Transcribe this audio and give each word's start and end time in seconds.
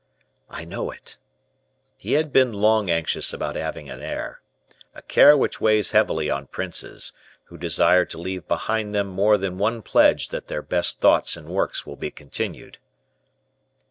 "I 0.49 0.65
know 0.65 0.89
it." 0.89 1.17
"He 1.95 2.13
had 2.13 2.33
been 2.33 2.51
long 2.53 2.89
anxious 2.89 3.33
about 3.33 3.55
having 3.55 3.87
a 3.87 3.97
heir; 3.99 4.41
a 4.95 5.03
care 5.03 5.37
which 5.37 5.61
weighs 5.61 5.91
heavily 5.91 6.27
on 6.27 6.47
princes, 6.47 7.13
who 7.43 7.57
desire 7.59 8.05
to 8.05 8.17
leave 8.17 8.47
behind 8.47 8.95
them 8.95 9.05
more 9.05 9.37
than 9.37 9.59
one 9.59 9.83
pledge 9.83 10.29
that 10.29 10.47
their 10.47 10.63
best 10.63 11.01
thoughts 11.01 11.37
and 11.37 11.49
works 11.49 11.85
will 11.85 11.97
be 11.97 12.09
continued." 12.09 12.79